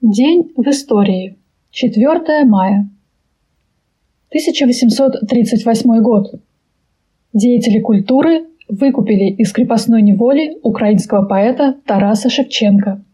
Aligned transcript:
День 0.00 0.52
в 0.56 0.68
истории. 0.68 1.38
4 1.70 2.44
мая. 2.44 2.90
1838 4.28 6.02
год. 6.02 6.34
Деятели 7.32 7.80
культуры 7.80 8.46
выкупили 8.68 9.30
из 9.30 9.52
крепостной 9.52 10.02
неволи 10.02 10.58
украинского 10.62 11.24
поэта 11.24 11.76
Тараса 11.86 12.28
Шевченко. 12.28 13.04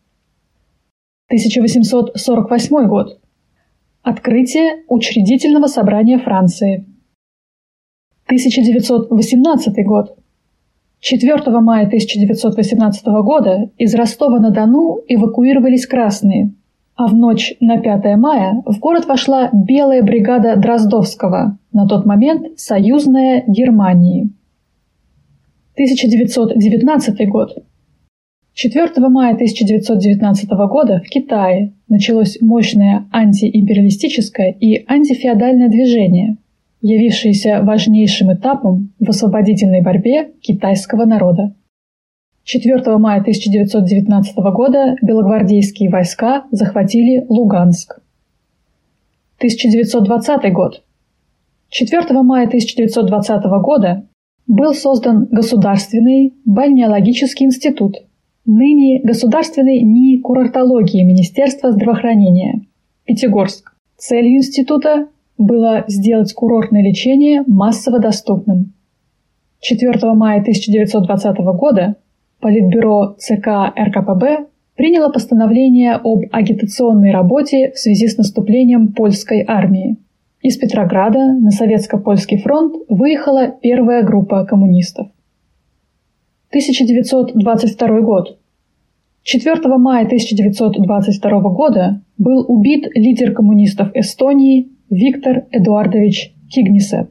1848 1.28 2.88
год. 2.88 3.20
Открытие 4.02 4.82
учредительного 4.88 5.66
собрания 5.66 6.18
Франции. 6.18 6.86
1918 8.26 9.86
год. 9.86 10.16
4 11.00 11.60
мая 11.60 11.86
1918 11.86 13.06
года 13.22 13.70
из 13.78 13.94
Ростова-на-Дону 13.94 15.00
эвакуировались 15.08 15.86
красные, 15.86 16.52
а 17.00 17.06
в 17.06 17.14
ночь 17.14 17.54
на 17.60 17.80
5 17.80 18.18
мая 18.18 18.62
в 18.66 18.78
город 18.78 19.06
вошла 19.06 19.48
белая 19.54 20.02
бригада 20.02 20.56
Дроздовского, 20.56 21.56
на 21.72 21.86
тот 21.88 22.04
момент 22.04 22.60
союзная 22.60 23.42
Германии. 23.46 24.28
1919 25.76 27.28
год. 27.30 27.64
4 28.52 29.08
мая 29.08 29.32
1919 29.32 30.50
года 30.68 31.00
в 31.02 31.08
Китае 31.08 31.72
началось 31.88 32.36
мощное 32.42 33.08
антиимпериалистическое 33.10 34.50
и 34.50 34.84
антифеодальное 34.86 35.70
движение, 35.70 36.36
явившееся 36.82 37.62
важнейшим 37.62 38.34
этапом 38.34 38.92
в 39.00 39.08
освободительной 39.08 39.80
борьбе 39.80 40.32
китайского 40.42 41.06
народа. 41.06 41.54
4 42.52 42.98
мая 42.98 43.20
1919 43.20 44.34
года 44.52 44.96
белогвардейские 45.02 45.88
войска 45.88 46.46
захватили 46.50 47.24
Луганск. 47.28 48.00
1920 49.36 50.52
год. 50.52 50.82
4 51.68 52.22
мая 52.22 52.48
1920 52.48 53.44
года 53.62 54.08
был 54.48 54.74
создан 54.74 55.26
Государственный 55.30 56.34
бальнеологический 56.44 57.46
институт, 57.46 57.98
ныне 58.44 59.00
Государственный 59.04 59.80
НИИ 59.82 60.20
курортологии 60.20 61.04
Министерства 61.04 61.70
здравоохранения, 61.70 62.66
Пятигорск. 63.04 63.76
Целью 63.96 64.38
института 64.38 65.06
было 65.38 65.84
сделать 65.86 66.34
курортное 66.34 66.82
лечение 66.82 67.44
массово 67.46 68.00
доступным. 68.00 68.72
4 69.60 70.14
мая 70.14 70.40
1920 70.40 71.36
года 71.56 71.94
Политбюро 72.40 73.16
ЦК 73.18 73.74
РКПБ 73.78 74.46
приняло 74.74 75.12
постановление 75.12 75.92
об 75.92 76.22
агитационной 76.32 77.10
работе 77.10 77.72
в 77.72 77.78
связи 77.78 78.08
с 78.08 78.16
наступлением 78.16 78.92
польской 78.92 79.44
армии. 79.46 79.98
Из 80.40 80.56
Петрограда 80.56 81.34
на 81.34 81.50
Советско-Польский 81.50 82.38
фронт 82.38 82.76
выехала 82.88 83.48
первая 83.48 84.02
группа 84.02 84.46
коммунистов. 84.46 85.08
1922 86.48 88.00
год. 88.00 88.38
4 89.22 89.76
мая 89.76 90.06
1922 90.06 91.40
года 91.50 92.00
был 92.16 92.46
убит 92.48 92.86
лидер 92.94 93.34
коммунистов 93.34 93.90
Эстонии 93.94 94.70
Виктор 94.88 95.44
Эдуардович 95.52 96.34
Кигнисеп. 96.48 97.10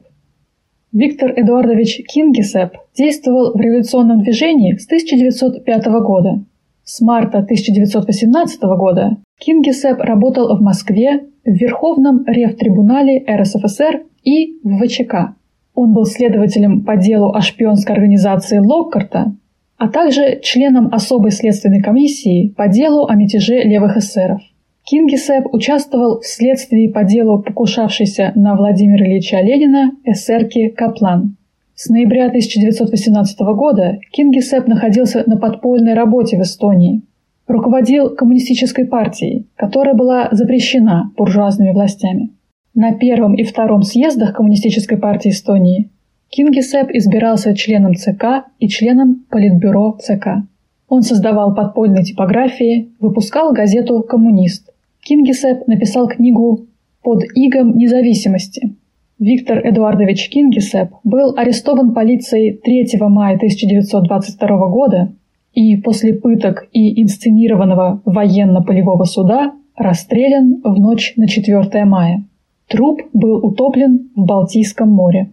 Виктор 0.92 1.32
Эдуардович 1.36 2.02
Кингисепп 2.08 2.72
действовал 2.96 3.52
в 3.54 3.60
революционном 3.60 4.22
движении 4.22 4.74
с 4.74 4.86
1905 4.86 5.86
года. 6.02 6.44
С 6.82 7.00
марта 7.00 7.38
1918 7.38 8.60
года 8.76 9.16
Кингисепп 9.38 10.00
работал 10.00 10.56
в 10.56 10.60
Москве, 10.60 11.28
в 11.44 11.50
Верховном 11.50 12.24
Ревтрибунале 12.26 13.24
РСФСР 13.24 14.02
и 14.24 14.58
в 14.64 14.84
ВЧК. 14.84 15.36
Он 15.74 15.92
был 15.92 16.06
следователем 16.06 16.84
по 16.84 16.96
делу 16.96 17.30
о 17.34 17.40
шпионской 17.40 17.94
организации 17.94 18.58
Локкарта, 18.58 19.32
а 19.78 19.88
также 19.88 20.40
членом 20.42 20.92
особой 20.92 21.30
следственной 21.30 21.82
комиссии 21.82 22.48
по 22.48 22.66
делу 22.66 23.06
о 23.06 23.14
мятеже 23.14 23.62
левых 23.62 23.96
эсеров. 23.96 24.40
Кингисепп 24.84 25.52
участвовал 25.52 26.20
в 26.20 26.26
следствии 26.26 26.88
по 26.88 27.04
делу 27.04 27.42
покушавшейся 27.42 28.32
на 28.34 28.56
Владимира 28.56 29.06
Ильича 29.06 29.40
Ленина 29.40 29.92
эсерки 30.04 30.68
Каплан. 30.68 31.36
С 31.74 31.88
ноября 31.88 32.26
1918 32.26 33.38
года 33.54 33.98
Кингисепп 34.12 34.66
находился 34.66 35.22
на 35.26 35.36
подпольной 35.36 35.94
работе 35.94 36.36
в 36.36 36.42
Эстонии. 36.42 37.02
Руководил 37.46 38.10
коммунистической 38.10 38.84
партией, 38.84 39.46
которая 39.56 39.94
была 39.94 40.28
запрещена 40.30 41.12
буржуазными 41.16 41.72
властями. 41.72 42.30
На 42.74 42.92
первом 42.92 43.34
и 43.34 43.44
втором 43.44 43.82
съездах 43.82 44.34
Коммунистической 44.34 44.98
партии 44.98 45.30
Эстонии 45.30 45.90
Кингисепп 46.28 46.90
избирался 46.92 47.56
членом 47.56 47.96
ЦК 47.96 48.46
и 48.60 48.68
членом 48.68 49.24
Политбюро 49.28 49.98
ЦК. 50.00 50.44
Он 50.90 51.02
создавал 51.02 51.54
подпольные 51.54 52.02
типографии, 52.02 52.90
выпускал 52.98 53.52
газету 53.52 54.02
«Коммунист». 54.02 54.70
Кингисепп 55.02 55.68
написал 55.68 56.08
книгу 56.08 56.66
«Под 57.04 57.22
игом 57.36 57.76
независимости». 57.76 58.74
Виктор 59.20 59.60
Эдуардович 59.64 60.28
Кингисепп 60.30 60.90
был 61.04 61.34
арестован 61.36 61.94
полицией 61.94 62.54
3 62.56 62.98
мая 63.02 63.36
1922 63.36 64.68
года 64.68 65.12
и 65.54 65.76
после 65.76 66.12
пыток 66.12 66.66
и 66.72 67.00
инсценированного 67.00 68.02
военно-полевого 68.04 69.04
суда 69.04 69.52
расстрелян 69.76 70.60
в 70.64 70.74
ночь 70.80 71.14
на 71.16 71.28
4 71.28 71.84
мая. 71.84 72.24
Труп 72.66 73.02
был 73.12 73.36
утоплен 73.46 74.10
в 74.16 74.24
Балтийском 74.24 74.90
море. 74.90 75.30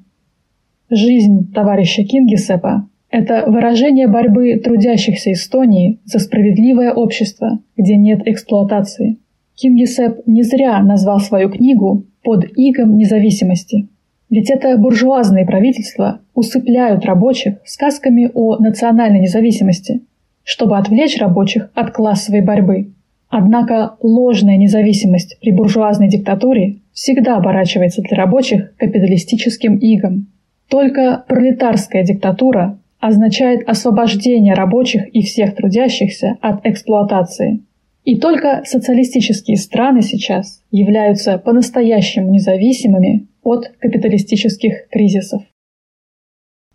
Жизнь 0.91 1.51
товарища 1.51 2.03
Кингисеппа 2.03 2.87
это 3.09 3.45
выражение 3.47 4.07
борьбы 4.07 4.59
трудящихся 4.63 5.31
Эстонии 5.31 5.99
за 6.05 6.19
справедливое 6.19 6.91
общество, 6.91 7.59
где 7.77 7.95
нет 7.95 8.27
эксплуатации. 8.27 9.17
Кингисепп 9.55 10.27
не 10.27 10.43
зря 10.43 10.79
назвал 10.83 11.19
свою 11.19 11.49
книгу 11.49 12.05
«Под 12.23 12.45
игом 12.57 12.97
независимости». 12.97 13.87
Ведь 14.29 14.49
это 14.49 14.77
буржуазные 14.77 15.45
правительства 15.45 16.19
усыпляют 16.33 17.05
рабочих 17.05 17.55
сказками 17.65 18.29
о 18.33 18.57
национальной 18.57 19.21
независимости, 19.21 20.01
чтобы 20.43 20.77
отвлечь 20.77 21.17
рабочих 21.17 21.71
от 21.73 21.91
классовой 21.91 22.41
борьбы. 22.41 22.91
Однако 23.29 23.95
ложная 24.01 24.57
независимость 24.57 25.37
при 25.41 25.51
буржуазной 25.51 26.09
диктатуре 26.09 26.79
всегда 26.91 27.37
оборачивается 27.37 28.01
для 28.01 28.17
рабочих 28.17 28.75
капиталистическим 28.75 29.77
игом. 29.77 30.27
Только 30.69 31.23
пролетарская 31.27 32.03
диктатура 32.03 32.79
означает 32.99 33.67
освобождение 33.67 34.53
рабочих 34.53 35.07
и 35.13 35.21
всех 35.21 35.55
трудящихся 35.55 36.37
от 36.41 36.65
эксплуатации. 36.65 37.63
И 38.03 38.17
только 38.17 38.63
социалистические 38.65 39.57
страны 39.57 40.01
сейчас 40.01 40.63
являются 40.71 41.37
по-настоящему 41.37 42.29
независимыми 42.31 43.27
от 43.43 43.67
капиталистических 43.79 44.87
кризисов. 44.89 45.43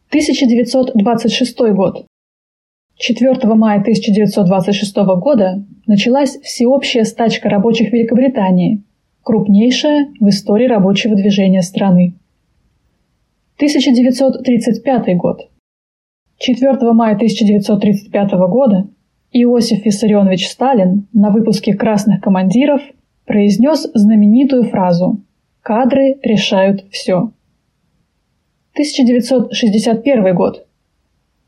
1926 0.09 1.59
год. 1.73 2.07
4 2.97 3.55
мая 3.55 3.81
1926 3.81 4.97
года 5.19 5.65
началась 5.87 6.39
всеобщая 6.43 7.05
стачка 7.05 7.49
рабочих 7.49 7.93
Великобритании, 7.93 8.83
крупнейшая 9.23 10.13
в 10.21 10.29
истории 10.29 10.67
рабочего 10.67 11.17
движения 11.17 11.63
страны. 11.63 12.15
1935 13.57 15.17
год. 15.17 15.49
4 16.43 16.93
мая 16.93 17.15
1935 17.15 18.33
года 18.49 18.89
Иосиф 19.31 19.85
Виссарионович 19.85 20.49
Сталин 20.49 21.07
на 21.13 21.31
выпуске 21.31 21.73
«Красных 21.73 22.21
командиров» 22.21 22.83
произнес 23.27 23.89
знаменитую 23.95 24.65
фразу 24.65 25.21
«Кадры 25.63 26.19
решают 26.25 26.85
все». 26.91 27.31
1961 28.73 30.35
год. 30.35 30.67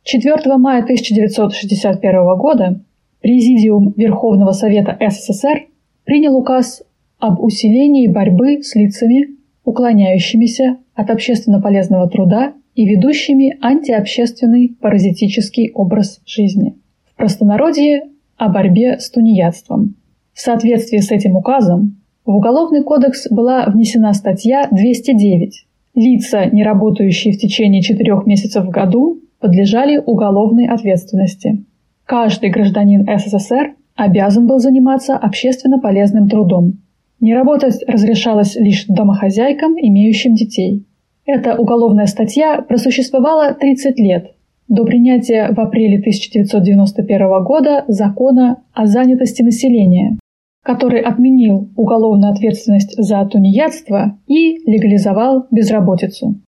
4 0.04 0.56
мая 0.58 0.84
1961 0.84 2.36
года 2.36 2.80
Президиум 3.20 3.94
Верховного 3.96 4.52
Совета 4.52 4.96
СССР 5.00 5.66
принял 6.04 6.36
указ 6.36 6.84
об 7.18 7.40
усилении 7.40 8.06
борьбы 8.06 8.62
с 8.62 8.76
лицами, 8.76 9.38
уклоняющимися 9.64 10.76
от 10.94 11.10
общественно 11.10 11.60
полезного 11.60 12.08
труда 12.08 12.52
и 12.74 12.86
ведущими 12.86 13.56
антиобщественный 13.60 14.76
паразитический 14.80 15.70
образ 15.74 16.20
жизни. 16.26 16.74
В 17.06 17.16
простонародье 17.16 18.02
о 18.36 18.48
борьбе 18.48 18.98
с 18.98 19.10
тунеядством. 19.10 19.96
В 20.32 20.40
соответствии 20.40 20.98
с 20.98 21.10
этим 21.10 21.36
указом 21.36 21.96
в 22.24 22.34
Уголовный 22.34 22.82
кодекс 22.82 23.28
была 23.30 23.66
внесена 23.66 24.12
статья 24.14 24.66
209. 24.70 25.66
Лица, 25.94 26.46
не 26.46 26.64
работающие 26.64 27.32
в 27.32 27.38
течение 27.38 27.82
четырех 27.82 28.26
месяцев 28.26 28.64
в 28.64 28.70
году, 28.70 29.20
подлежали 29.38 29.98
уголовной 29.98 30.66
ответственности. 30.66 31.64
Каждый 32.06 32.50
гражданин 32.50 33.06
СССР 33.06 33.74
обязан 33.94 34.46
был 34.46 34.58
заниматься 34.58 35.16
общественно 35.16 35.78
полезным 35.78 36.28
трудом. 36.28 36.80
Не 37.20 37.34
работать 37.34 37.82
разрешалось 37.86 38.56
лишь 38.56 38.86
домохозяйкам, 38.86 39.74
имеющим 39.78 40.34
детей. 40.34 40.84
Эта 41.26 41.56
уголовная 41.56 42.06
статья 42.06 42.60
просуществовала 42.60 43.54
30 43.54 43.98
лет, 43.98 44.34
до 44.68 44.84
принятия 44.84 45.52
в 45.52 45.60
апреле 45.60 45.98
1991 45.98 47.44
года 47.44 47.84
закона 47.88 48.62
о 48.72 48.86
занятости 48.86 49.42
населения, 49.42 50.18
который 50.62 51.00
отменил 51.00 51.70
уголовную 51.76 52.32
ответственность 52.32 52.94
за 52.96 53.24
тунеядство 53.26 54.18
и 54.26 54.58
легализовал 54.70 55.46
безработицу. 55.50 56.40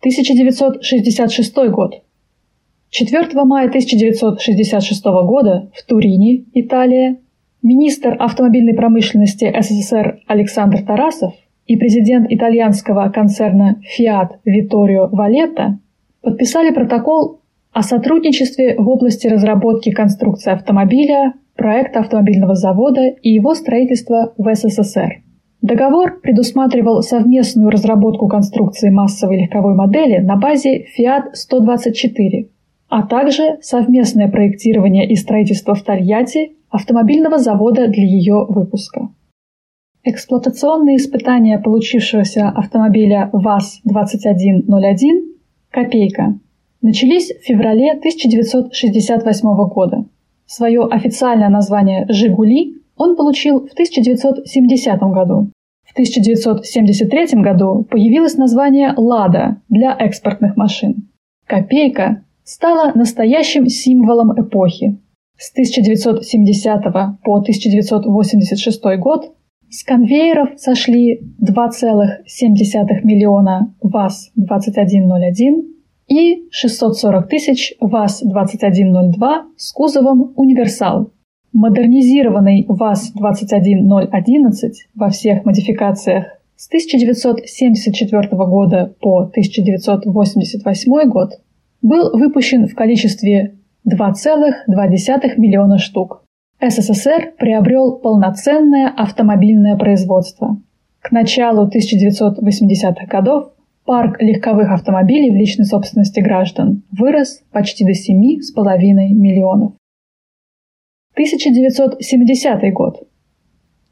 1966 0.00 1.54
год. 1.70 2.02
4 2.90 3.44
мая 3.44 3.68
1966 3.68 5.04
года 5.04 5.70
в 5.74 5.84
Турине, 5.84 6.44
Италия, 6.52 7.18
министр 7.62 8.16
автомобильной 8.18 8.74
промышленности 8.74 9.52
СССР 9.58 10.20
Александр 10.26 10.82
Тарасов 10.84 11.34
и 11.66 11.76
президент 11.76 12.30
итальянского 12.30 13.08
концерна 13.08 13.80
Fiat 13.98 14.38
Витторио 14.44 15.08
Валетта 15.10 15.78
подписали 16.22 16.72
протокол 16.72 17.40
о 17.72 17.82
сотрудничестве 17.82 18.76
в 18.76 18.88
области 18.88 19.26
разработки 19.26 19.90
конструкции 19.90 20.52
автомобиля, 20.52 21.34
проекта 21.56 22.00
автомобильного 22.00 22.54
завода 22.54 23.06
и 23.08 23.30
его 23.30 23.54
строительства 23.54 24.32
в 24.36 24.54
СССР. 24.54 25.22
Договор 25.62 26.20
предусматривал 26.20 27.02
совместную 27.02 27.70
разработку 27.70 28.28
конструкции 28.28 28.90
массовой 28.90 29.42
легковой 29.42 29.74
модели 29.74 30.18
на 30.18 30.36
базе 30.36 30.84
Fiat 30.98 31.30
124, 31.32 32.48
а 32.90 33.02
также 33.06 33.58
совместное 33.62 34.28
проектирование 34.28 35.08
и 35.08 35.16
строительство 35.16 35.74
в 35.74 35.82
Тольятти 35.82 36.52
автомобильного 36.68 37.38
завода 37.38 37.88
для 37.88 38.04
ее 38.04 38.44
выпуска. 38.46 39.08
Эксплуатационные 40.06 40.98
испытания 40.98 41.58
получившегося 41.58 42.50
автомобиля 42.50 43.30
ВАЗ-2101 43.32 45.32
Копейка. 45.70 46.38
Начались 46.82 47.32
в 47.32 47.42
феврале 47.42 47.92
1968 47.92 49.48
года. 49.68 50.04
Свое 50.44 50.86
официальное 50.90 51.48
название 51.48 52.04
«Жигули» 52.10 52.82
он 52.98 53.16
получил 53.16 53.66
в 53.66 53.72
1970 53.72 55.00
году. 55.00 55.48
В 55.86 55.92
1973 55.92 57.40
году 57.40 57.86
появилось 57.90 58.36
название 58.36 58.92
«Лада» 58.98 59.62
для 59.70 59.96
экспортных 59.98 60.58
машин. 60.58 61.08
Копейка 61.46 62.22
стала 62.42 62.92
настоящим 62.94 63.68
символом 63.68 64.38
эпохи. 64.38 64.98
С 65.38 65.50
1970 65.52 66.82
по 67.24 67.38
1986 67.38 68.82
год 68.98 69.32
с 69.74 69.82
конвейеров 69.82 70.50
сошли 70.56 71.20
2,7 71.42 73.02
миллиона 73.02 73.74
ВАЗ-2101 73.82 75.64
и 76.06 76.44
640 76.52 77.28
тысяч 77.28 77.74
ВАЗ-2102 77.80 79.46
с 79.56 79.72
кузовом 79.72 80.32
«Универсал». 80.36 81.10
Модернизированный 81.52 82.66
ВАЗ-21011 82.68 84.72
во 84.94 85.10
всех 85.10 85.44
модификациях 85.44 86.26
с 86.54 86.68
1974 86.68 88.28
года 88.30 88.94
по 89.00 89.22
1988 89.22 91.10
год 91.10 91.30
был 91.82 92.16
выпущен 92.16 92.68
в 92.68 92.76
количестве 92.76 93.56
2,2 93.88 95.32
миллиона 95.36 95.78
штук. 95.78 96.23
СССР 96.60 97.34
приобрел 97.38 97.98
полноценное 97.98 98.88
автомобильное 98.88 99.76
производство. 99.76 100.60
К 101.00 101.10
началу 101.10 101.68
1980-х 101.68 103.06
годов 103.06 103.52
парк 103.84 104.20
легковых 104.20 104.70
автомобилей 104.70 105.30
в 105.30 105.36
личной 105.36 105.66
собственности 105.66 106.20
граждан 106.20 106.82
вырос 106.90 107.42
почти 107.52 107.84
до 107.84 107.92
7,5 107.92 109.14
миллионов. 109.14 109.72
1970 111.12 112.72
год. 112.72 113.06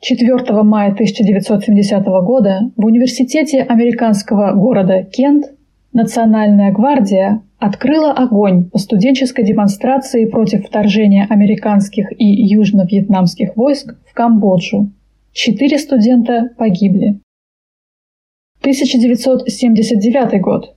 4 0.01 0.63
мая 0.63 0.93
1970 0.93 2.05
года 2.25 2.73
в 2.77 2.85
университете 2.85 3.63
американского 3.63 4.53
города 4.53 5.05
Кент 5.05 5.45
Национальная 5.93 6.73
гвардия 6.73 7.43
открыла 7.63 8.11
огонь 8.11 8.65
по 8.65 8.79
студенческой 8.79 9.45
демонстрации 9.45 10.25
против 10.25 10.67
вторжения 10.67 11.29
американских 11.31 12.11
и 12.19 12.25
южно-вьетнамских 12.25 13.55
войск 13.55 13.95
в 14.05 14.15
Камбоджу. 14.15 14.91
Четыре 15.33 15.79
студента 15.79 16.51
погибли. 16.59 17.21
1979 18.63 20.41
год. 20.41 20.75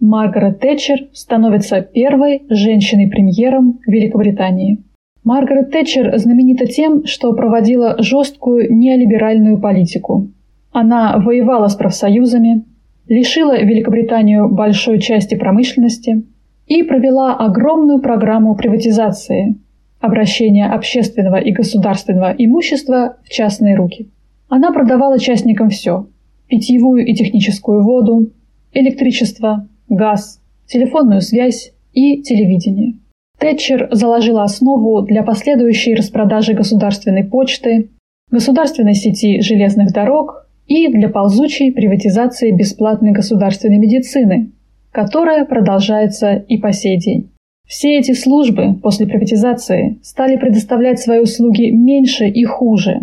Маргарет 0.00 0.60
Тэтчер 0.60 1.10
становится 1.12 1.82
первой 1.82 2.44
женщиной-премьером 2.48 3.80
Великобритании. 3.86 4.82
Маргарет 5.22 5.70
Тэтчер 5.70 6.16
знаменита 6.16 6.64
тем, 6.64 7.04
что 7.04 7.34
проводила 7.34 7.96
жесткую 8.02 8.74
неолиберальную 8.74 9.60
политику. 9.60 10.30
Она 10.72 11.18
воевала 11.18 11.68
с 11.68 11.74
профсоюзами, 11.74 12.64
лишила 13.08 13.58
Великобританию 13.58 14.48
большой 14.48 15.00
части 15.00 15.34
промышленности 15.34 16.24
и 16.66 16.82
провела 16.82 17.34
огромную 17.34 18.00
программу 18.00 18.54
приватизации, 18.54 19.56
обращения 20.00 20.66
общественного 20.66 21.36
и 21.36 21.52
государственного 21.52 22.34
имущества 22.36 23.16
в 23.24 23.28
частные 23.28 23.76
руки. 23.76 24.08
Она 24.48 24.72
продавала 24.72 25.18
частникам 25.18 25.68
все– 25.70 26.06
питьевую 26.48 27.06
и 27.06 27.14
техническую 27.14 27.82
воду, 27.82 28.32
электричество, 28.72 29.68
газ, 29.88 30.40
телефонную 30.66 31.20
связь 31.20 31.72
и 31.92 32.22
телевидение. 32.22 32.94
Тэтчер 33.38 33.88
заложила 33.90 34.42
основу 34.42 35.02
для 35.02 35.22
последующей 35.22 35.94
распродажи 35.94 36.52
государственной 36.52 37.24
почты, 37.24 37.88
государственной 38.30 38.94
сети 38.94 39.40
железных 39.40 39.92
дорог 39.92 40.46
и 40.70 40.86
для 40.86 41.08
ползучей 41.08 41.72
приватизации 41.72 42.52
бесплатной 42.52 43.10
государственной 43.10 43.78
медицины, 43.78 44.52
которая 44.92 45.44
продолжается 45.44 46.34
и 46.36 46.58
по 46.58 46.72
сей 46.72 46.96
день. 46.96 47.28
Все 47.66 47.98
эти 47.98 48.12
службы 48.12 48.74
после 48.80 49.08
приватизации 49.08 49.98
стали 50.00 50.36
предоставлять 50.36 51.00
свои 51.00 51.18
услуги 51.18 51.70
меньше 51.70 52.28
и 52.28 52.44
хуже, 52.44 53.00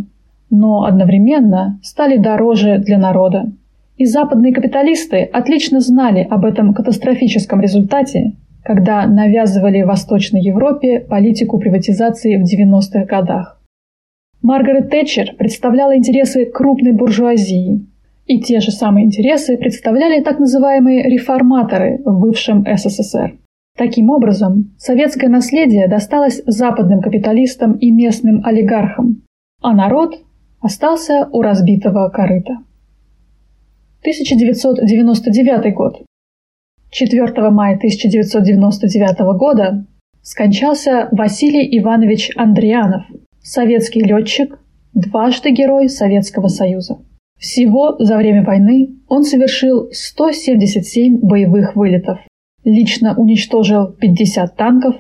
но 0.49 0.85
одновременно 0.85 1.77
стали 1.83 2.15
дороже 2.15 2.77
для 2.77 2.97
народа. 2.97 3.51
И 3.97 4.05
западные 4.05 4.53
капиталисты 4.53 5.23
отлично 5.23 5.81
знали 5.81 6.25
об 6.29 6.45
этом 6.45 6.73
катастрофическом 6.73 7.59
результате, 7.59 8.31
когда 8.63 9.05
навязывали 9.07 9.81
Восточной 9.81 10.41
Европе 10.41 11.01
политику 11.01 11.59
приватизации 11.59 12.37
в 12.37 12.43
90-х 12.43 13.03
годах. 13.03 13.56
Маргарет 14.41 14.89
Тэтчер 14.89 15.35
представляла 15.35 15.97
интересы 15.97 16.45
крупной 16.45 16.91
буржуазии, 16.91 17.85
и 18.25 18.39
те 18.39 18.59
же 18.59 18.71
самые 18.71 19.05
интересы 19.05 19.57
представляли 19.57 20.21
так 20.21 20.39
называемые 20.39 21.03
реформаторы 21.09 21.99
в 22.05 22.19
бывшем 22.19 22.65
СССР. 22.65 23.37
Таким 23.77 24.09
образом, 24.09 24.75
советское 24.77 25.27
наследие 25.27 25.87
досталось 25.87 26.41
западным 26.45 27.01
капиталистам 27.01 27.73
и 27.73 27.91
местным 27.91 28.41
олигархам, 28.43 29.23
а 29.61 29.73
народ 29.73 30.19
остался 30.59 31.29
у 31.31 31.41
разбитого 31.41 32.09
корыта. 32.09 32.57
1999 34.01 35.73
год. 35.73 36.03
4 36.89 37.49
мая 37.51 37.75
1999 37.75 39.19
года 39.37 39.85
скончался 40.21 41.09
Василий 41.11 41.77
Иванович 41.79 42.31
Андрианов, 42.35 43.03
советский 43.47 44.01
летчик, 44.01 44.59
дважды 44.93 45.51
герой 45.51 45.87
Советского 45.87 46.49
Союза. 46.49 46.97
Всего 47.39 47.95
за 47.97 48.17
время 48.17 48.43
войны 48.43 48.97
он 49.07 49.23
совершил 49.23 49.89
177 49.91 51.19
боевых 51.19 51.75
вылетов. 51.75 52.19
Лично 52.65 53.15
уничтожил 53.15 53.87
50 53.87 54.55
танков, 54.57 54.95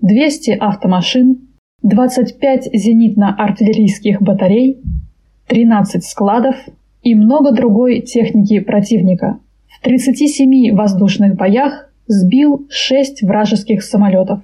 200 0.00 0.52
автомашин, 0.52 1.48
25 1.82 2.70
зенитно-артиллерийских 2.72 4.22
батарей, 4.22 4.80
13 5.48 6.02
складов 6.02 6.56
и 7.02 7.14
много 7.14 7.52
другой 7.52 8.00
техники 8.00 8.60
противника. 8.60 9.38
В 9.68 9.82
37 9.82 10.74
воздушных 10.74 11.34
боях 11.34 11.90
сбил 12.06 12.66
6 12.70 13.22
вражеских 13.22 13.82
самолетов. 13.82 14.40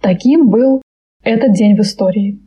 Таким 0.00 0.48
был 0.48 0.80
этот 1.28 1.52
день 1.52 1.76
в 1.76 1.80
истории. 1.80 2.40